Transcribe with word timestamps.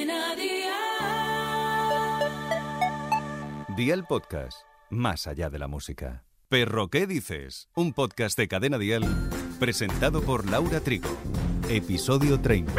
Cadena 0.00 0.34
Dial. 0.34 1.76
Dial 3.76 4.06
Podcast, 4.06 4.62
más 4.88 5.26
allá 5.26 5.50
de 5.50 5.58
la 5.58 5.68
música. 5.68 6.24
Perro, 6.48 6.88
¿qué 6.88 7.06
dices? 7.06 7.68
Un 7.74 7.92
podcast 7.92 8.38
de 8.38 8.48
Cadena 8.48 8.78
Dial 8.78 9.04
presentado 9.58 10.22
por 10.22 10.48
Laura 10.48 10.80
Trigo. 10.80 11.10
Episodio 11.68 12.40
30. 12.40 12.72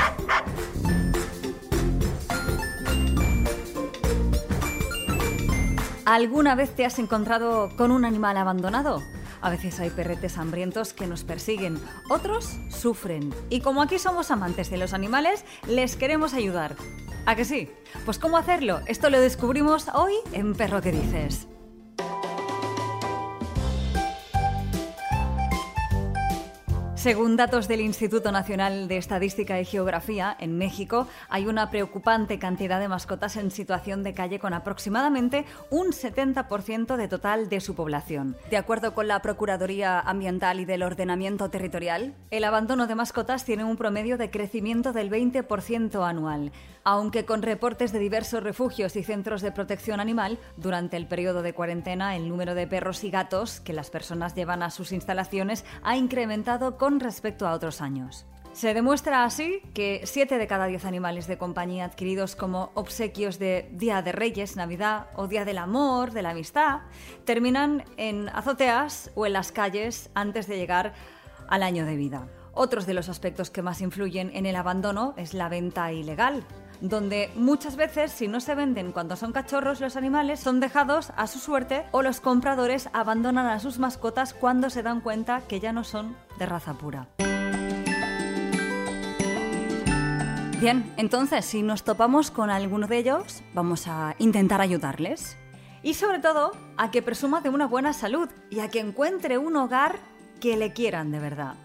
¿Alguna 6.06 6.56
vez 6.56 6.76
te 6.76 6.86
has 6.86 6.98
encontrado 6.98 7.70
con 7.78 7.92
un 7.92 8.04
animal 8.04 8.36
abandonado? 8.38 9.04
A 9.42 9.50
veces 9.50 9.80
hay 9.80 9.90
perretes 9.90 10.38
hambrientos 10.38 10.94
que 10.94 11.08
nos 11.08 11.24
persiguen, 11.24 11.80
otros 12.10 12.58
sufren. 12.70 13.34
Y 13.50 13.62
como 13.62 13.82
aquí 13.82 14.00
somos 14.00 14.32
amantes 14.32 14.70
de 14.70 14.78
los 14.78 14.94
animales, 14.94 15.46
les 15.68 15.96
queremos 15.96 16.34
ayudar. 16.34 16.76
¿A 17.26 17.36
que 17.36 17.46
sí? 17.46 17.70
Pues 18.06 18.20
¿cómo 18.20 18.38
hacerlo? 18.38 18.82
Esto 18.88 19.10
lo 19.10 19.20
descubrimos 19.20 19.88
hoy 19.94 20.14
en 20.34 20.54
Perro 20.54 20.82
que 20.82 20.92
dices. 20.92 21.48
Según 27.02 27.36
datos 27.36 27.68
del 27.68 27.82
Instituto 27.82 28.32
Nacional 28.32 28.88
de 28.88 28.98
Estadística 28.98 29.60
y 29.60 29.66
Geografía, 29.66 30.38
en 30.40 30.60
México 30.60 31.08
hay 31.30 31.48
una 31.48 31.72
preocupante 31.72 32.38
cantidad 32.38 32.80
de 32.80 32.88
mascotas 32.88 33.38
en 33.38 33.50
situación 33.50 34.04
de 34.04 34.14
calle 34.14 34.38
con 34.38 34.54
aproximadamente 34.54 35.46
un 35.72 35.88
70% 35.88 36.98
de 36.98 37.08
total 37.08 37.50
de 37.50 37.60
su 37.60 37.74
población. 37.74 38.38
De 38.52 38.58
acuerdo 38.58 38.94
con 38.94 39.08
la 39.08 39.20
Procuraduría 39.24 40.00
Ambiental 40.00 40.60
y 40.60 40.66
del 40.66 40.84
Ordenamiento 40.84 41.50
Territorial, 41.50 42.14
el 42.30 42.44
abandono 42.44 42.86
de 42.86 42.94
mascotas 42.94 43.46
tiene 43.46 43.64
un 43.64 43.78
promedio 43.78 44.20
de 44.20 44.30
crecimiento 44.30 44.94
del 44.94 45.10
20% 45.10 46.08
anual, 46.08 46.52
aunque 46.84 47.26
con 47.26 47.42
reportes 47.42 47.92
de 47.92 48.00
diversos 48.00 48.44
refugios 48.44 48.96
y 48.96 49.04
centros 49.04 49.42
de 49.42 49.52
protección 49.52 50.00
animal, 50.00 50.38
durante 50.56 50.98
el 50.98 51.08
periodo 51.08 51.42
de 51.42 51.54
cuarentena 51.54 52.16
el 52.16 52.30
número 52.30 52.54
de 52.54 52.68
perros 52.68 53.04
y 53.04 53.10
gatos 53.10 53.60
que 53.60 53.74
las 53.74 53.90
personas 53.90 54.36
llevan 54.36 54.62
a 54.62 54.70
sus 54.70 54.92
instalaciones 54.92 55.66
ha 55.82 55.98
incrementado 55.98 56.78
con 56.78 56.91
respecto 57.00 57.48
a 57.48 57.54
otros 57.54 57.82
años. 57.82 58.26
Se 58.54 58.74
demuestra 58.74 59.24
así 59.24 59.62
que 59.74 60.02
7 60.04 60.38
de 60.38 60.46
cada 60.46 60.66
10 60.66 60.84
animales 60.84 61.26
de 61.26 61.38
compañía 61.38 61.86
adquiridos 61.86 62.36
como 62.36 62.72
obsequios 62.74 63.40
de 63.40 63.70
Día 63.72 64.02
de 64.02 64.12
Reyes, 64.12 64.58
Navidad 64.58 65.08
o 65.16 65.28
Día 65.28 65.46
del 65.46 65.58
Amor, 65.58 66.12
de 66.12 66.22
la 66.22 66.32
Amistad, 66.32 66.82
terminan 67.24 67.86
en 67.96 68.28
azoteas 68.30 69.10
o 69.16 69.26
en 69.26 69.34
las 69.34 69.54
calles 69.54 70.10
antes 70.16 70.48
de 70.48 70.58
llegar 70.58 70.94
al 71.48 71.64
año 71.64 71.86
de 71.86 71.96
vida. 71.96 72.28
Otros 72.54 72.86
de 72.86 72.94
los 72.94 73.08
aspectos 73.08 73.50
que 73.50 73.62
más 73.62 73.80
influyen 73.80 74.30
en 74.34 74.46
el 74.46 74.58
abandono 74.58 75.14
es 75.16 75.34
la 75.34 75.48
venta 75.48 75.94
ilegal, 75.94 76.44
donde 76.82 77.32
muchas 77.36 77.76
veces 77.76 78.12
si 78.12 78.28
no 78.28 78.40
se 78.40 78.56
venden 78.56 78.92
cuando 78.92 79.16
son 79.16 79.32
cachorros 79.32 79.80
los 79.80 79.96
animales 79.96 80.40
son 80.40 80.60
dejados 80.60 81.12
a 81.16 81.28
su 81.28 81.40
suerte 81.40 81.86
o 81.92 82.02
los 82.02 82.20
compradores 82.20 82.90
abandonan 82.92 83.46
a 83.46 83.60
sus 83.60 83.80
mascotas 83.80 84.34
cuando 84.34 84.70
se 84.70 84.84
dan 84.84 85.00
cuenta 85.00 85.42
que 85.48 85.60
ya 85.60 85.72
no 85.72 85.84
son 85.84 86.18
de 86.40 86.46
raza 86.48 86.74
pura. 86.74 87.08
Bien, 90.60 90.94
entonces 90.98 91.46
si 91.46 91.64
nos 91.64 91.84
topamos 91.84 92.30
con 92.30 92.50
alguno 92.50 92.88
de 92.88 92.98
ellos, 92.98 93.42
vamos 93.54 93.88
a 93.88 94.16
intentar 94.20 94.62
ayudarles. 94.62 95.38
Y 95.82 95.96
sobre 95.96 96.20
todo, 96.20 96.52
a 96.78 96.92
que 96.92 97.02
presuma 97.02 97.42
de 97.42 97.50
una 97.50 97.66
buena 97.66 97.94
salud 97.94 98.30
y 98.52 98.60
a 98.60 98.70
que 98.70 98.80
encuentre 98.80 99.40
un 99.40 99.56
hogar 99.56 99.98
que 100.40 100.58
le 100.58 100.74
quieran 100.74 101.12
de 101.12 101.20
verdad. 101.20 101.56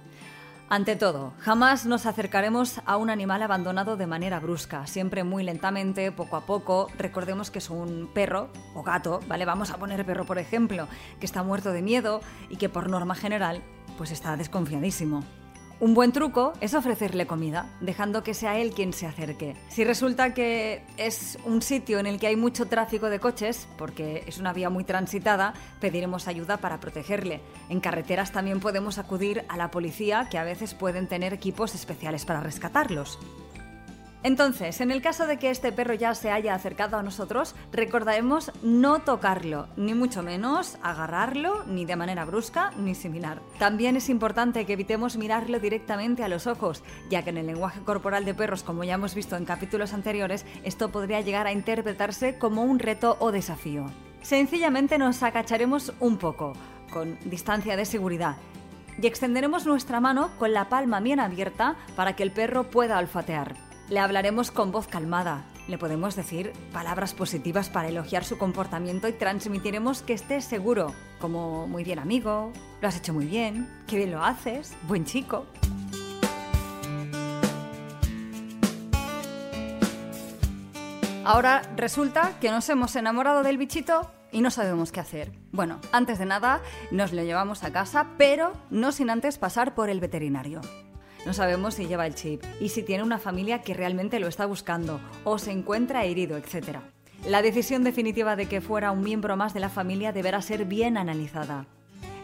Ante 0.69 0.97
todo, 0.97 1.33
jamás 1.39 1.87
nos 1.87 2.07
acercaremos 2.07 2.81
a 2.87 2.97
un 2.97 3.09
animal 3.09 3.41
abandonado 3.41 3.97
de 3.97 4.09
manera 4.09 4.41
brusca, 4.41 4.89
siempre 4.89 5.23
muy 5.23 5.45
lentamente, 5.45 6.11
poco 6.11 6.35
a 6.35 6.41
poco. 6.41 6.89
Recordemos 6.99 7.53
que 7.53 7.61
es 7.61 7.71
un 7.71 8.11
perro 8.13 8.49
o 8.75 8.83
gato, 8.83 9.21
¿vale? 9.29 9.45
Vamos 9.45 9.71
a 9.71 9.77
poner 9.77 10.05
perro 10.05 10.25
por 10.25 10.39
ejemplo, 10.39 10.89
que 11.21 11.27
está 11.27 11.45
muerto 11.45 11.71
de 11.71 11.83
miedo 11.83 12.21
y 12.51 12.57
que 12.57 12.69
por 12.69 12.91
norma 12.91 13.15
general 13.15 13.63
pues 13.97 14.11
está 14.11 14.37
desconfiadísimo. 14.37 15.23
Un 15.79 15.93
buen 15.93 16.11
truco 16.11 16.55
es 16.63 16.73
ofrecerle 16.73 17.27
comida, 17.27 17.69
dejando 17.83 18.23
que 18.23 18.33
sea 18.33 18.57
él 18.59 18.73
quien 18.73 18.95
se 18.95 19.07
acerque. 19.07 19.55
Si 19.69 19.85
resulta 19.85 20.33
que 20.33 20.83
es 20.97 21.39
un 21.45 21.61
sitio 21.61 21.99
en 21.99 22.07
el 22.07 22.19
que 22.19 22.29
hay 22.29 22.37
mucho 22.37 22.65
tráfico 22.65 23.11
de 23.11 23.21
coches, 23.21 23.69
porque 23.77 24.25
es 24.27 24.39
una 24.39 24.55
vía 24.55 24.71
muy 24.71 24.85
transitada, 24.85 25.53
pediremos 25.79 26.29
ayuda 26.29 26.57
para 26.57 26.81
protegerle. 26.81 27.43
En 27.69 27.81
carreteras 27.81 28.33
también 28.33 28.59
podemos 28.59 28.97
acudir 28.97 29.45
a 29.49 29.59
la 29.59 29.71
policía, 29.71 30.29
que 30.31 30.39
a 30.39 30.45
veces 30.45 30.73
pueden 30.73 31.09
tener 31.09 31.35
equipos 31.35 31.75
especiales 31.75 32.25
para 32.25 32.41
rescatarlos. 32.41 33.19
Entonces, 34.23 34.81
en 34.81 34.91
el 34.91 35.03
caso 35.03 35.27
de 35.27 35.39
que 35.39 35.51
este 35.51 35.71
perro 35.71 35.95
ya 35.95 36.15
se 36.15 36.31
haya 36.31 36.55
acercado 36.55 36.97
a 36.97 37.03
nosotros, 37.03 37.55
recordaremos 37.71 38.51
no 38.63 39.01
tocarlo, 39.01 39.69
ni 39.77 39.95
mucho 39.95 40.23
menos 40.23 40.79
agarrarlo, 40.83 41.65
ni 41.67 41.85
de 41.85 41.97
manera 41.97 42.25
brusca, 42.25 42.73
ni 42.77 42.95
similar. 42.95 43.41
También 43.59 43.97
es 43.97 44.09
importante 44.09 44.67
que 44.67 44.73
evitemos 44.73 45.17
mirarlo 45.17 45.61
directamente 45.61 46.25
a 46.25 46.29
los 46.29 46.47
ojos, 46.47 46.83
ya 47.09 47.23
que 47.23 47.31
en 47.31 47.39
el 47.39 47.47
lenguaje 47.47 47.81
corporal 47.81 48.25
de 48.25 48.35
perros, 48.35 48.65
como 48.65 48.83
ya 48.83 48.95
hemos 48.95 49.15
visto 49.15 49.37
en 49.37 49.45
capítulos 49.45 49.93
anteriores, 49.93 50.45
esto 50.65 50.91
podría 50.91 51.21
llegar 51.21 51.47
a 51.47 51.53
interpretarse 51.53 52.39
como 52.39 52.63
un 52.63 52.79
reto 52.79 53.17
o 53.21 53.31
desafío. 53.31 53.87
Sencillamente 54.23 54.99
nos 54.99 55.23
agacharemos 55.23 55.93
un 56.01 56.17
poco, 56.17 56.55
con 56.93 57.17
distancia 57.31 57.77
de 57.77 57.85
seguridad, 57.85 58.37
y 59.01 59.07
extenderemos 59.07 59.67
nuestra 59.67 60.01
mano 60.01 60.31
con 60.39 60.53
la 60.53 60.69
palma 60.69 61.01
bien 61.01 61.21
abierta 61.21 61.77
para 61.95 62.17
que 62.17 62.23
el 62.23 62.33
perro 62.33 62.71
pueda 62.71 62.99
olfatear. 62.99 63.55
Le 63.89 64.01
hablaremos 64.01 64.51
con 64.51 64.73
voz 64.73 64.89
calmada, 64.89 65.45
le 65.69 65.79
podemos 65.79 66.17
decir 66.17 66.53
palabras 66.73 67.15
positivas 67.15 67.69
para 67.69 67.89
elogiar 67.89 68.25
su 68.25 68.37
comportamiento 68.37 69.07
y 69.07 69.13
transmitiremos 69.13 70.03
que 70.03 70.13
esté 70.13 70.41
seguro, 70.41 70.93
como 71.21 71.69
muy 71.69 71.85
bien 71.85 72.01
amigo, 72.01 72.53
lo 72.81 72.89
has 72.89 72.97
hecho 72.97 73.15
muy 73.15 73.27
bien, 73.27 73.69
qué 73.87 73.97
bien 73.97 74.11
lo 74.11 74.25
haces, 74.25 74.75
buen 74.89 75.05
chico. 75.05 75.47
Ahora 81.25 81.63
resulta 81.77 82.39
que 82.41 82.51
nos 82.51 82.69
hemos 82.69 82.97
enamorado 82.97 83.45
del 83.45 83.57
bichito 83.57 84.11
y 84.33 84.41
no 84.43 84.51
sabemos 84.51 84.91
qué 84.91 84.99
hacer. 84.99 85.33
Bueno, 85.53 85.81
antes 85.93 86.19
de 86.19 86.27
nada, 86.27 86.61
nos 86.91 87.13
lo 87.13 87.23
llevamos 87.23 87.63
a 87.63 87.73
casa, 87.73 88.09
pero 88.19 88.53
no 88.71 88.91
sin 88.91 89.11
antes 89.11 89.39
pasar 89.39 89.77
por 89.77 89.91
el 89.91 90.01
veterinario. 90.01 90.61
No 91.27 91.35
sabemos 91.35 91.75
si 91.75 91.89
lleva 91.89 92.07
el 92.07 92.15
chip 92.15 92.45
y 92.61 92.69
si 92.69 92.85
tiene 92.85 93.03
una 93.03 93.19
familia 93.19 93.63
que 93.63 93.75
realmente 93.75 94.21
lo 94.21 94.29
está 94.29 94.47
buscando 94.47 95.01
o 95.25 95.39
se 95.39 95.51
encuentra 95.51 96.05
herido, 96.05 96.37
etc. 96.37 96.79
La 97.27 97.43
decisión 97.43 97.83
definitiva 97.83 98.37
de 98.37 98.47
que 98.47 98.61
fuera 98.61 98.93
un 98.93 99.03
miembro 99.03 99.37
más 99.37 99.53
de 99.53 99.59
la 99.59 99.69
familia 99.69 100.13
deberá 100.13 100.41
ser 100.41 100.67
bien 100.67 100.97
analizada. 100.97 101.67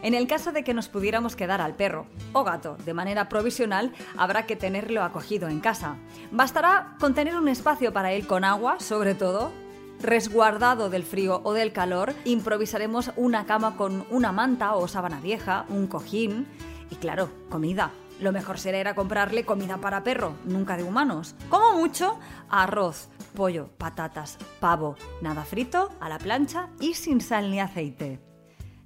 En 0.03 0.13
el 0.13 0.25
caso 0.25 0.53
de 0.53 0.63
que 0.63 0.73
nos 0.73 0.87
pudiéramos 0.87 1.35
quedar 1.35 1.59
al 1.59 1.75
perro 1.75 2.07
o 2.31 2.45
gato 2.45 2.77
de 2.85 2.93
manera 2.93 3.27
provisional, 3.27 3.91
habrá 4.17 4.45
que 4.45 4.55
tenerlo 4.55 5.03
acogido 5.03 5.49
en 5.49 5.59
casa. 5.59 5.97
Bastará 6.31 6.95
con 7.01 7.13
tener 7.13 7.35
un 7.35 7.49
espacio 7.49 7.91
para 7.91 8.13
él 8.13 8.25
con 8.25 8.45
agua, 8.45 8.79
sobre 8.79 9.15
todo, 9.15 9.51
resguardado 10.01 10.89
del 10.89 11.03
frío 11.03 11.41
o 11.43 11.51
del 11.51 11.73
calor, 11.73 12.13
improvisaremos 12.23 13.11
una 13.17 13.45
cama 13.45 13.75
con 13.75 14.05
una 14.09 14.31
manta 14.31 14.75
o 14.75 14.87
sábana 14.87 15.19
vieja, 15.19 15.65
un 15.67 15.87
cojín 15.87 16.47
y 16.89 16.95
claro, 16.95 17.29
comida. 17.49 17.91
Lo 18.23 18.31
mejor 18.31 18.57
será 18.57 18.79
ir 18.79 18.87
comprarle 18.95 19.43
comida 19.43 19.79
para 19.79 20.01
perro, 20.05 20.37
nunca 20.45 20.77
de 20.77 20.83
humanos. 20.83 21.35
Como 21.49 21.73
mucho, 21.77 22.17
arroz, 22.49 23.09
pollo, 23.35 23.67
patatas, 23.77 24.37
pavo, 24.61 24.95
nada 25.21 25.43
frito, 25.43 25.89
a 25.99 26.07
la 26.07 26.19
plancha 26.19 26.69
y 26.79 26.93
sin 26.93 27.19
sal 27.19 27.51
ni 27.51 27.59
aceite. 27.59 28.21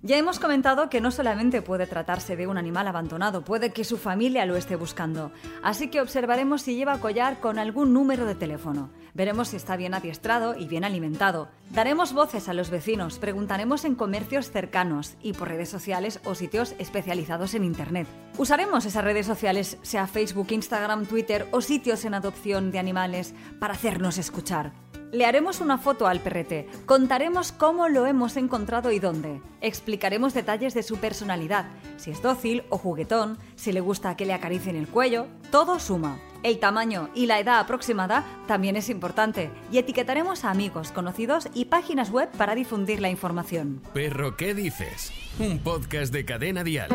Ya 0.04 0.16
hemos 0.16 0.40
comentado 0.40 0.90
que 0.90 1.02
no 1.02 1.10
solamente 1.10 1.64
puede 1.64 1.88
tratarse 1.88 2.36
de 2.36 2.46
un 2.46 2.60
animal 2.60 2.88
abandonado, 2.88 3.44
puede 3.44 3.74
que 3.74 3.84
su 3.84 3.98
familia 3.98 4.46
lo 4.46 4.56
esté 4.56 4.76
buscando. 4.76 5.32
Así 5.64 5.88
que 5.88 6.02
observaremos 6.02 6.62
si 6.62 6.76
lleva 6.76 7.00
collar 7.00 7.40
con 7.40 7.58
algún 7.58 7.94
número 7.94 8.26
de 8.26 8.36
teléfono. 8.36 8.92
Veremos 9.16 9.48
si 9.48 9.56
está 9.56 9.76
bien 9.76 9.96
adiestrado 9.96 10.56
y 10.56 10.68
bien 10.68 10.84
alimentado. 10.84 11.50
Daremos 11.72 12.14
voces 12.14 12.48
a 12.48 12.54
los 12.54 12.70
vecinos, 12.70 13.18
preguntaremos 13.18 13.86
en 13.86 13.96
comercios 13.96 14.52
cercanos 14.52 15.16
y 15.24 15.34
por 15.34 15.48
redes 15.48 15.70
sociales 15.70 16.20
o 16.26 16.36
sitios 16.36 16.76
especializados 16.78 17.56
en 17.56 17.64
Internet. 17.64 18.08
Usaremos 18.38 18.86
esas 18.86 19.04
redes 19.04 19.26
sociales, 19.26 19.80
sea 19.82 20.06
Facebook, 20.06 20.52
Instagram, 20.52 21.08
Twitter 21.08 21.48
o 21.50 21.62
sitios 21.62 22.06
en 22.06 22.14
adopción 22.14 22.70
de 22.70 22.78
animales, 22.78 23.34
para 23.60 23.74
hacernos 23.74 24.20
escuchar. 24.20 24.74
Le 25.12 25.26
haremos 25.26 25.62
una 25.62 25.78
foto 25.78 26.08
al 26.08 26.20
perrete, 26.20 26.68
contaremos 26.86 27.54
cómo 27.54 27.88
lo 27.88 28.06
hemos 28.06 28.36
encontrado 28.36 28.92
y 28.92 29.00
dónde. 29.00 29.42
Explicaremos 29.62 30.34
detalles 30.34 30.74
de 30.74 30.84
su 30.84 30.98
personalidad, 30.98 31.66
si 31.96 32.12
es 32.12 32.22
dócil 32.22 32.64
o 32.70 32.78
juguetón, 32.78 33.38
si 33.56 33.72
le 33.72 33.80
gusta 33.80 34.18
que 34.18 34.26
le 34.26 34.34
acaricien 34.34 34.76
el 34.76 34.88
cuello, 34.88 35.28
todo 35.50 35.80
suma. 35.80 36.20
El 36.44 36.60
tamaño 36.60 37.10
y 37.16 37.26
la 37.26 37.40
edad 37.40 37.60
aproximada 37.60 38.26
también 38.48 38.76
es 38.76 38.90
importante 38.90 39.50
y 39.72 39.78
etiquetaremos 39.78 40.44
a 40.44 40.52
amigos, 40.52 40.92
conocidos 40.92 41.48
y 41.54 41.66
páginas 41.66 42.12
web 42.12 42.30
para 42.38 42.54
difundir 42.54 43.00
la 43.00 43.10
información. 43.10 43.82
Perro, 43.94 44.36
¿qué 44.36 44.54
dices? 44.54 45.12
Un 45.40 45.60
podcast 45.60 46.14
de 46.14 46.26
cadena 46.26 46.64
dial. 46.64 46.90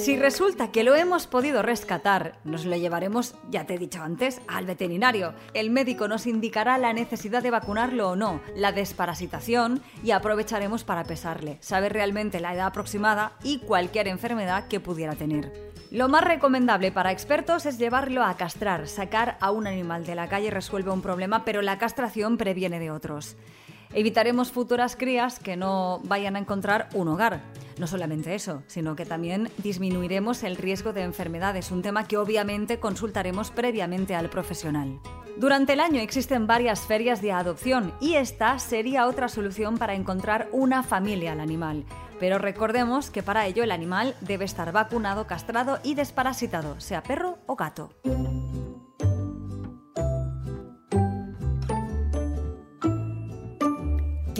Si 0.00 0.16
resulta 0.16 0.72
que 0.72 0.82
lo 0.82 0.96
hemos 0.96 1.26
podido 1.26 1.60
rescatar, 1.60 2.38
nos 2.42 2.64
lo 2.64 2.74
llevaremos, 2.74 3.34
ya 3.50 3.66
te 3.66 3.74
he 3.74 3.78
dicho 3.78 4.02
antes, 4.02 4.40
al 4.48 4.64
veterinario. 4.64 5.34
El 5.52 5.68
médico 5.68 6.08
nos 6.08 6.26
indicará 6.26 6.78
la 6.78 6.94
necesidad 6.94 7.42
de 7.42 7.50
vacunarlo 7.50 8.08
o 8.08 8.16
no, 8.16 8.40
la 8.56 8.72
desparasitación 8.72 9.82
y 10.02 10.12
aprovecharemos 10.12 10.84
para 10.84 11.04
pesarle, 11.04 11.58
saber 11.60 11.92
realmente 11.92 12.40
la 12.40 12.54
edad 12.54 12.68
aproximada 12.68 13.32
y 13.42 13.58
cualquier 13.58 14.08
enfermedad 14.08 14.68
que 14.68 14.80
pudiera 14.80 15.16
tener. 15.16 15.70
Lo 15.90 16.08
más 16.08 16.24
recomendable 16.24 16.92
para 16.92 17.12
expertos 17.12 17.66
es 17.66 17.76
llevarlo 17.76 18.24
a 18.24 18.38
castrar. 18.38 18.88
Sacar 18.88 19.36
a 19.40 19.50
un 19.50 19.66
animal 19.66 20.06
de 20.06 20.14
la 20.14 20.30
calle 20.30 20.50
resuelve 20.50 20.92
un 20.92 21.02
problema, 21.02 21.44
pero 21.44 21.60
la 21.60 21.76
castración 21.76 22.38
previene 22.38 22.80
de 22.80 22.90
otros. 22.90 23.36
Evitaremos 23.92 24.52
futuras 24.52 24.94
crías 24.94 25.40
que 25.40 25.56
no 25.56 26.00
vayan 26.04 26.36
a 26.36 26.38
encontrar 26.38 26.88
un 26.94 27.08
hogar. 27.08 27.40
No 27.78 27.86
solamente 27.86 28.34
eso, 28.34 28.62
sino 28.66 28.94
que 28.94 29.04
también 29.04 29.50
disminuiremos 29.58 30.42
el 30.44 30.56
riesgo 30.56 30.92
de 30.92 31.02
enfermedades, 31.02 31.70
un 31.70 31.82
tema 31.82 32.06
que 32.06 32.18
obviamente 32.18 32.78
consultaremos 32.78 33.50
previamente 33.50 34.14
al 34.14 34.30
profesional. 34.30 35.00
Durante 35.36 35.72
el 35.72 35.80
año 35.80 36.00
existen 36.00 36.46
varias 36.46 36.80
ferias 36.80 37.22
de 37.22 37.32
adopción 37.32 37.92
y 38.00 38.14
esta 38.14 38.58
sería 38.58 39.06
otra 39.06 39.28
solución 39.28 39.78
para 39.78 39.94
encontrar 39.94 40.48
una 40.52 40.82
familia 40.82 41.32
al 41.32 41.40
animal. 41.40 41.84
Pero 42.20 42.38
recordemos 42.38 43.10
que 43.10 43.22
para 43.22 43.46
ello 43.46 43.64
el 43.64 43.72
animal 43.72 44.14
debe 44.20 44.44
estar 44.44 44.70
vacunado, 44.72 45.26
castrado 45.26 45.78
y 45.82 45.94
desparasitado, 45.94 46.78
sea 46.78 47.02
perro 47.02 47.38
o 47.46 47.56
gato. 47.56 47.90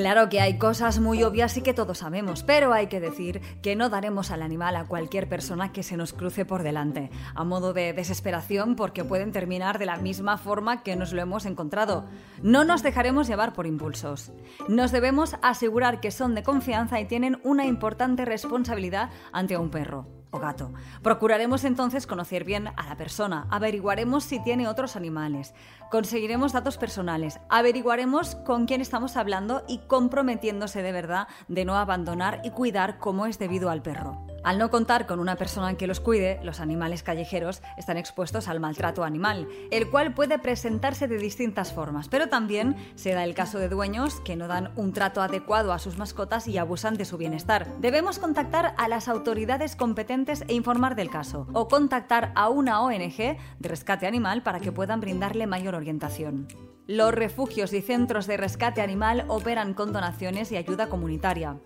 Claro 0.00 0.30
que 0.30 0.40
hay 0.40 0.56
cosas 0.56 0.98
muy 0.98 1.22
obvias 1.24 1.58
y 1.58 1.60
que 1.60 1.74
todos 1.74 1.98
sabemos, 1.98 2.42
pero 2.42 2.72
hay 2.72 2.86
que 2.86 3.00
decir 3.00 3.42
que 3.60 3.76
no 3.76 3.90
daremos 3.90 4.30
al 4.30 4.40
animal 4.40 4.76
a 4.76 4.86
cualquier 4.86 5.28
persona 5.28 5.72
que 5.72 5.82
se 5.82 5.98
nos 5.98 6.14
cruce 6.14 6.46
por 6.46 6.62
delante, 6.62 7.10
a 7.34 7.44
modo 7.44 7.74
de 7.74 7.92
desesperación 7.92 8.76
porque 8.76 9.04
pueden 9.04 9.30
terminar 9.30 9.78
de 9.78 9.84
la 9.84 9.98
misma 9.98 10.38
forma 10.38 10.82
que 10.82 10.96
nos 10.96 11.12
lo 11.12 11.20
hemos 11.20 11.44
encontrado. 11.44 12.08
No 12.42 12.64
nos 12.64 12.82
dejaremos 12.82 13.28
llevar 13.28 13.52
por 13.52 13.66
impulsos. 13.66 14.32
Nos 14.68 14.90
debemos 14.90 15.36
asegurar 15.42 16.00
que 16.00 16.12
son 16.12 16.34
de 16.34 16.44
confianza 16.44 16.98
y 16.98 17.04
tienen 17.04 17.38
una 17.44 17.66
importante 17.66 18.24
responsabilidad 18.24 19.10
ante 19.32 19.58
un 19.58 19.68
perro 19.68 20.19
o 20.30 20.38
gato. 20.38 20.72
Procuraremos 21.02 21.64
entonces 21.64 22.06
conocer 22.06 22.44
bien 22.44 22.68
a 22.68 22.86
la 22.88 22.96
persona, 22.96 23.46
averiguaremos 23.50 24.24
si 24.24 24.42
tiene 24.42 24.68
otros 24.68 24.96
animales, 24.96 25.54
conseguiremos 25.90 26.52
datos 26.52 26.78
personales, 26.78 27.40
averiguaremos 27.48 28.36
con 28.36 28.66
quién 28.66 28.80
estamos 28.80 29.16
hablando 29.16 29.64
y 29.68 29.78
comprometiéndose 29.78 30.82
de 30.82 30.92
verdad 30.92 31.28
de 31.48 31.64
no 31.64 31.76
abandonar 31.76 32.40
y 32.44 32.50
cuidar 32.50 32.98
como 32.98 33.26
es 33.26 33.38
debido 33.38 33.70
al 33.70 33.82
perro. 33.82 34.29
Al 34.42 34.56
no 34.56 34.70
contar 34.70 35.06
con 35.06 35.20
una 35.20 35.36
persona 35.36 35.76
que 35.76 35.86
los 35.86 36.00
cuide, 36.00 36.40
los 36.42 36.60
animales 36.60 37.02
callejeros 37.02 37.62
están 37.76 37.98
expuestos 37.98 38.48
al 38.48 38.58
maltrato 38.58 39.04
animal, 39.04 39.46
el 39.70 39.90
cual 39.90 40.14
puede 40.14 40.38
presentarse 40.38 41.08
de 41.08 41.18
distintas 41.18 41.74
formas, 41.74 42.08
pero 42.08 42.28
también 42.28 42.74
se 42.94 43.12
da 43.12 43.24
el 43.24 43.34
caso 43.34 43.58
de 43.58 43.68
dueños 43.68 44.20
que 44.20 44.36
no 44.36 44.48
dan 44.48 44.72
un 44.76 44.94
trato 44.94 45.20
adecuado 45.20 45.74
a 45.74 45.78
sus 45.78 45.98
mascotas 45.98 46.48
y 46.48 46.56
abusan 46.56 46.94
de 46.94 47.04
su 47.04 47.18
bienestar. 47.18 47.66
Debemos 47.80 48.18
contactar 48.18 48.74
a 48.78 48.88
las 48.88 49.08
autoridades 49.08 49.76
competentes 49.76 50.42
e 50.48 50.54
informar 50.54 50.96
del 50.96 51.10
caso, 51.10 51.46
o 51.52 51.68
contactar 51.68 52.32
a 52.34 52.48
una 52.48 52.80
ONG 52.80 53.36
de 53.58 53.68
rescate 53.68 54.06
animal 54.06 54.42
para 54.42 54.60
que 54.60 54.72
puedan 54.72 55.00
brindarle 55.00 55.46
mayor 55.46 55.74
orientación. 55.74 56.48
Los 56.86 57.12
refugios 57.12 57.74
y 57.74 57.82
centros 57.82 58.26
de 58.26 58.38
rescate 58.38 58.80
animal 58.80 59.24
operan 59.28 59.74
con 59.74 59.92
donaciones 59.92 60.50
y 60.50 60.56
ayuda 60.56 60.88
comunitaria. 60.88 61.58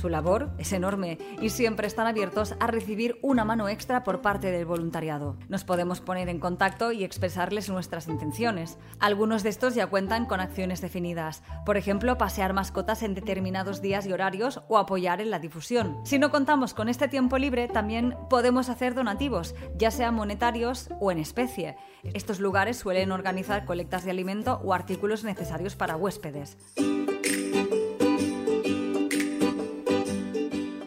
Su 0.00 0.10
labor 0.10 0.50
es 0.58 0.72
enorme 0.72 1.16
y 1.40 1.48
siempre 1.48 1.86
están 1.86 2.06
abiertos 2.06 2.54
a 2.60 2.66
recibir 2.66 3.18
una 3.22 3.46
mano 3.46 3.68
extra 3.68 4.04
por 4.04 4.20
parte 4.20 4.50
del 4.50 4.66
voluntariado. 4.66 5.36
Nos 5.48 5.64
podemos 5.64 6.02
poner 6.02 6.28
en 6.28 6.38
contacto 6.38 6.92
y 6.92 7.02
expresarles 7.02 7.70
nuestras 7.70 8.06
intenciones. 8.06 8.78
Algunos 9.00 9.42
de 9.42 9.48
estos 9.48 9.74
ya 9.74 9.86
cuentan 9.86 10.26
con 10.26 10.40
acciones 10.40 10.82
definidas, 10.82 11.42
por 11.64 11.78
ejemplo, 11.78 12.18
pasear 12.18 12.52
mascotas 12.52 13.02
en 13.02 13.14
determinados 13.14 13.80
días 13.80 14.06
y 14.06 14.12
horarios 14.12 14.60
o 14.68 14.76
apoyar 14.76 15.22
en 15.22 15.30
la 15.30 15.38
difusión. 15.38 15.96
Si 16.04 16.18
no 16.18 16.30
contamos 16.30 16.74
con 16.74 16.90
este 16.90 17.08
tiempo 17.08 17.38
libre, 17.38 17.66
también 17.66 18.16
podemos 18.28 18.68
hacer 18.68 18.94
donativos, 18.94 19.54
ya 19.78 19.90
sean 19.90 20.14
monetarios 20.14 20.90
o 21.00 21.10
en 21.10 21.18
especie. 21.18 21.76
Estos 22.02 22.38
lugares 22.38 22.76
suelen 22.76 23.12
organizar 23.12 23.64
colectas 23.64 24.04
de 24.04 24.10
alimento 24.10 24.60
o 24.62 24.74
artículos 24.74 25.24
necesarios 25.24 25.74
para 25.74 25.96
huéspedes. 25.96 26.58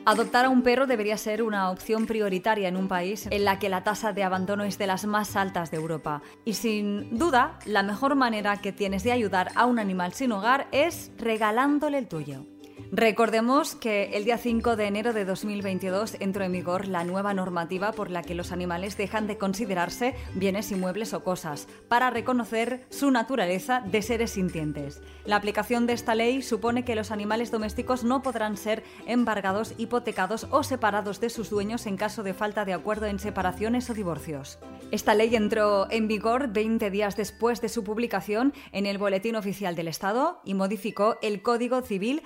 Adoptar 0.09 0.45
a 0.45 0.49
un 0.49 0.63
perro 0.63 0.87
debería 0.87 1.17
ser 1.17 1.43
una 1.43 1.69
opción 1.69 2.07
prioritaria 2.07 2.67
en 2.67 2.77
un 2.77 2.87
país 2.87 3.27
en 3.29 3.45
la 3.45 3.59
que 3.59 3.69
la 3.69 3.83
tasa 3.83 4.11
de 4.11 4.23
abandono 4.23 4.63
es 4.63 4.79
de 4.79 4.87
las 4.87 5.05
más 5.05 5.35
altas 5.35 5.69
de 5.69 5.77
Europa. 5.77 6.23
Y 6.45 6.55
sin 6.55 7.19
duda, 7.19 7.59
la 7.67 7.83
mejor 7.83 8.15
manera 8.15 8.57
que 8.57 8.71
tienes 8.71 9.03
de 9.03 9.11
ayudar 9.11 9.51
a 9.53 9.67
un 9.67 9.77
animal 9.77 10.13
sin 10.13 10.31
hogar 10.31 10.67
es 10.71 11.11
regalándole 11.19 11.99
el 11.99 12.07
tuyo. 12.07 12.43
Recordemos 12.91 13.75
que 13.75 14.17
el 14.17 14.25
día 14.25 14.39
5 14.39 14.75
de 14.75 14.87
enero 14.87 15.13
de 15.13 15.23
2022 15.23 16.17
entró 16.19 16.43
en 16.43 16.51
vigor 16.51 16.87
la 16.87 17.03
nueva 17.03 17.35
normativa 17.35 17.91
por 17.91 18.09
la 18.09 18.23
que 18.23 18.33
los 18.33 18.51
animales 18.51 18.97
dejan 18.97 19.27
de 19.27 19.37
considerarse 19.37 20.15
bienes 20.33 20.71
inmuebles 20.71 21.13
o 21.13 21.23
cosas, 21.23 21.67
para 21.87 22.09
reconocer 22.09 22.87
su 22.89 23.11
naturaleza 23.11 23.81
de 23.81 24.01
seres 24.01 24.31
sintientes. 24.31 25.03
La 25.23 25.35
aplicación 25.35 25.85
de 25.85 25.93
esta 25.93 26.15
ley 26.15 26.41
supone 26.41 26.83
que 26.83 26.95
los 26.95 27.11
animales 27.11 27.51
domésticos 27.51 28.03
no 28.03 28.23
podrán 28.23 28.57
ser 28.57 28.83
embargados, 29.05 29.75
hipotecados 29.77 30.47
o 30.49 30.63
separados 30.63 31.19
de 31.19 31.29
sus 31.29 31.51
dueños 31.51 31.85
en 31.85 31.95
caso 31.95 32.23
de 32.23 32.33
falta 32.33 32.65
de 32.65 32.73
acuerdo 32.73 33.05
en 33.05 33.19
separaciones 33.19 33.87
o 33.91 33.93
divorcios. 33.93 34.57
Esta 34.89 35.13
ley 35.13 35.35
entró 35.35 35.85
en 35.91 36.07
vigor 36.07 36.47
20 36.51 36.89
días 36.89 37.15
después 37.15 37.61
de 37.61 37.69
su 37.69 37.83
publicación 37.83 38.51
en 38.71 38.87
el 38.87 38.97
Boletín 38.97 39.35
Oficial 39.35 39.75
del 39.75 39.87
Estado 39.87 40.41
y 40.43 40.55
modificó 40.55 41.19
el 41.21 41.43
Código 41.43 41.83
Civil 41.83 42.23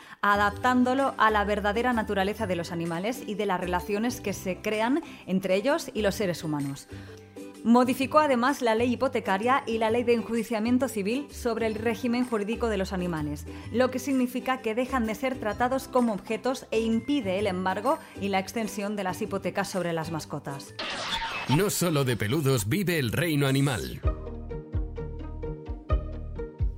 adaptándolo 0.54 1.16
a 1.18 1.32
la 1.32 1.46
verdadera 1.46 1.94
naturaleza 1.94 2.46
de 2.46 2.56
los 2.56 2.72
animales 2.72 3.24
y 3.26 3.34
de 3.34 3.48
las 3.48 3.60
relaciones 3.60 4.22
que 4.22 4.34
se 4.34 4.58
crean 4.58 5.02
entre 5.26 5.56
ellos 5.56 5.90
y 5.96 6.04
los 6.04 6.14
seres 6.14 6.44
humanos. 6.44 6.88
Modificó 7.64 8.20
además 8.20 8.62
la 8.62 8.76
ley 8.76 8.94
hipotecaria 8.94 9.64
y 9.66 9.80
la 9.80 9.90
ley 9.90 10.04
de 10.04 10.14
enjuiciamiento 10.14 10.90
civil 10.90 11.28
sobre 11.32 11.66
el 11.66 11.74
régimen 11.74 12.24
jurídico 12.24 12.68
de 12.68 12.78
los 12.78 12.94
animales, 12.94 13.48
lo 13.72 13.90
que 13.90 13.98
significa 13.98 14.62
que 14.62 14.76
dejan 14.76 15.08
de 15.08 15.16
ser 15.16 15.40
tratados 15.40 15.88
como 15.88 16.14
objetos 16.14 16.68
e 16.70 16.82
impide 16.82 17.40
el 17.40 17.48
embargo 17.48 17.98
y 18.22 18.28
la 18.28 18.40
extensión 18.40 18.96
de 18.96 19.06
las 19.06 19.22
hipotecas 19.24 19.72
sobre 19.72 19.92
las 19.92 20.12
mascotas. 20.12 20.76
No 21.50 21.72
solo 21.72 22.04
de 22.04 22.16
peludos 22.16 22.70
vive 22.70 23.00
el 23.00 23.12
reino 23.12 23.48
animal. 23.48 24.02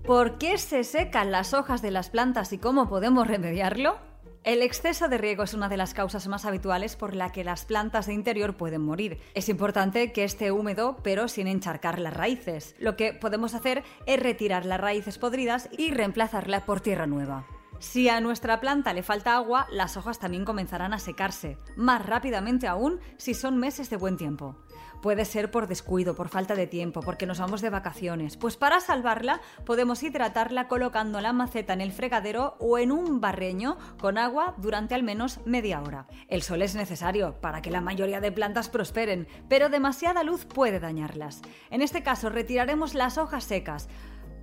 ¿Por 0.06 0.38
qué 0.38 0.60
se 0.60 0.84
secan 0.84 1.32
las 1.32 1.56
hojas 1.56 1.82
de 1.82 1.90
las 1.90 2.12
plantas 2.12 2.54
y 2.54 2.60
cómo 2.60 2.88
podemos 2.88 3.26
remediarlo? 3.26 3.98
El 4.44 4.62
exceso 4.62 5.08
de 5.08 5.18
riego 5.18 5.42
es 5.42 5.56
una 5.56 5.68
de 5.68 5.78
las 5.78 5.96
causas 5.96 6.28
más 6.28 6.46
habituales 6.46 6.96
por 6.96 7.16
la 7.16 7.32
que 7.32 7.44
las 7.44 7.66
plantas 7.66 8.06
de 8.06 8.14
interior 8.14 8.56
pueden 8.56 8.84
morir. 8.84 9.18
Es 9.34 9.50
importante 9.50 10.12
que 10.12 10.24
esté 10.24 10.52
húmedo 10.52 10.98
pero 11.02 11.28
sin 11.28 11.48
encharcar 11.48 11.98
las 11.98 12.14
raíces. 12.14 12.76
Lo 12.78 12.96
que 12.96 13.14
podemos 13.14 13.56
hacer 13.56 13.84
es 14.06 14.20
retirar 14.20 14.68
las 14.68 14.80
raíces 14.80 15.18
podridas 15.18 15.70
y 15.76 15.90
reemplazarla 15.90 16.68
por 16.68 16.82
tierra 16.82 17.08
nueva. 17.08 17.48
Si 17.80 18.10
a 18.10 18.22
nuestra 18.22 18.60
planta 18.60 18.94
le 18.94 19.04
falta 19.04 19.36
agua, 19.36 19.68
las 19.72 19.98
hojas 19.98 20.20
también 20.20 20.46
comenzarán 20.46 20.94
a 20.94 21.00
secarse, 21.00 21.58
más 21.76 22.06
rápidamente 22.06 22.68
aún 22.68 23.00
si 23.18 23.34
son 23.34 23.58
meses 23.58 23.90
de 23.90 23.98
buen 23.98 24.18
tiempo. 24.18 24.56
Puede 25.02 25.26
ser 25.26 25.52
por 25.52 25.68
descuido, 25.68 26.16
por 26.16 26.30
falta 26.30 26.56
de 26.56 26.66
tiempo, 26.66 27.02
porque 27.02 27.28
nos 27.28 27.40
vamos 27.40 27.62
de 27.62 27.70
vacaciones. 27.70 28.38
Pues 28.38 28.58
para 28.58 28.80
salvarla 28.80 29.40
podemos 29.66 30.02
hidratarla 30.02 30.68
colocando 30.68 31.22
la 31.22 31.34
maceta 31.34 31.74
en 31.74 31.82
el 31.82 31.92
fregadero 31.92 32.56
o 32.60 32.80
en 32.80 32.92
un 32.92 33.22
barreño 33.22 33.78
con 34.00 34.18
agua 34.18 34.56
durante 34.58 34.96
al 34.96 35.04
menos 35.04 35.42
media 35.46 35.82
hora. 35.82 36.08
El 36.28 36.42
sol 36.42 36.64
es 36.64 36.74
necesario 36.74 37.40
para 37.40 37.62
que 37.62 37.70
la 37.70 37.82
mayoría 37.82 38.20
de 38.20 38.32
plantas 38.32 38.70
prosperen, 38.70 39.28
pero 39.48 39.70
demasiada 39.70 40.24
luz 40.24 40.46
puede 40.46 40.80
dañarlas. 40.80 41.42
En 41.70 41.84
este 41.84 42.02
caso 42.02 42.30
retiraremos 42.30 42.96
las 42.96 43.20
hojas 43.20 43.44
secas, 43.44 43.90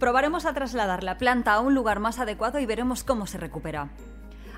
Probaremos 0.02 0.47
a 0.47 0.52
trasladar 0.52 1.04
la 1.04 1.16
planta 1.16 1.52
a 1.52 1.61
un 1.61 1.76
lugar 1.76 2.00
más 2.00 2.18
adecuado 2.18 2.59
y 2.59 2.66
veremos 2.66 3.04
cómo 3.04 3.28
se 3.28 3.38
recupera. 3.38 3.90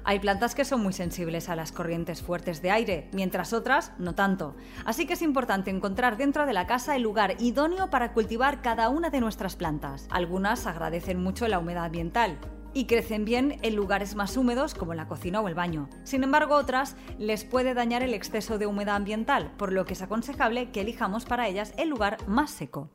Hay 0.03 0.19
plantas 0.19 0.55
que 0.55 0.65
son 0.65 0.83
muy 0.83 0.95
sensibles 0.95 1.51
a 1.51 1.55
las 1.55 1.71
corrientes 1.71 2.23
fuertes 2.23 2.63
de 2.63 2.71
aire, 2.71 3.11
mientras 3.13 3.53
otras 3.53 3.93
no 3.99 4.15
tanto. 4.15 4.57
Así 4.87 5.07
que 5.07 5.13
es 5.13 5.21
importante 5.21 5.71
encontrar 5.71 6.17
dentro 6.17 6.47
de 6.47 6.55
la 6.55 6.67
casa 6.67 6.97
el 6.97 7.03
lugar 7.03 7.35
idóneo 7.41 7.91
para 7.91 8.15
cultivar 8.15 8.63
cada 8.63 8.89
una 8.89 9.11
de 9.11 9.21
nuestras 9.21 9.55
plantas. 9.55 10.07
Algunas 10.09 10.67
agradecen 10.67 11.23
mucho 11.23 11.47
la 11.47 11.59
humedad 11.59 11.85
ambiental, 11.85 12.39
y 12.73 12.87
crecen 12.87 13.27
bien 13.27 13.59
en 13.61 13.77
lugares 13.77 14.15
más 14.15 14.39
húmedos 14.39 14.75
como 14.75 14.95
la 14.95 15.09
cocina 15.09 15.43
o 15.43 15.49
el 15.49 15.55
baño. 15.55 15.91
Sin 16.05 16.25
embargo, 16.25 16.55
otras 16.55 16.97
les 17.19 17.45
puede 17.45 17.75
dañar 17.75 18.03
el 18.03 18.15
exceso 18.15 18.57
de 18.57 18.67
humedad 18.67 18.97
ambiental, 18.97 19.53
por 19.59 19.73
lo 19.73 19.85
que 19.85 19.93
es 19.93 20.01
aconsejable 20.01 20.71
que 20.71 20.81
elijamos 20.81 21.27
para 21.27 21.47
ellas 21.49 21.75
el 21.77 21.91
lugar 21.91 22.17
más 22.27 22.51
seco. 22.51 22.89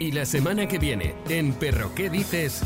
Y 0.00 0.12
la 0.12 0.24
semana 0.24 0.66
que 0.66 0.78
viene, 0.78 1.14
en 1.28 1.52
Perro, 1.52 1.94
¿qué 1.94 2.08
dices? 2.08 2.62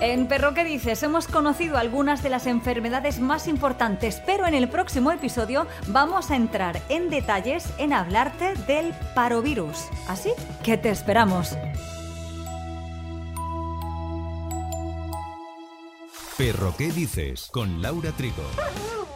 En 0.00 0.28
Perro 0.28 0.54
¿qué 0.54 0.62
dices? 0.62 1.02
Hemos 1.02 1.26
conocido 1.26 1.76
algunas 1.76 2.22
de 2.22 2.28
las 2.28 2.46
enfermedades 2.46 3.18
más 3.18 3.48
importantes, 3.48 4.22
pero 4.24 4.46
en 4.46 4.54
el 4.54 4.68
próximo 4.68 5.10
episodio 5.10 5.66
vamos 5.88 6.30
a 6.30 6.36
entrar 6.36 6.80
en 6.88 7.10
detalles 7.10 7.66
en 7.78 7.92
hablarte 7.92 8.54
del 8.68 8.94
parovirus. 9.16 9.88
Así 10.06 10.30
que 10.62 10.78
te 10.78 10.90
esperamos. 10.90 11.58
Perro 16.38 16.72
¿qué 16.78 16.92
dices? 16.92 17.48
Con 17.50 17.82
Laura 17.82 18.12
Trigo. 18.12 18.44